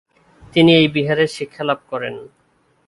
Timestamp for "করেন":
1.91-2.15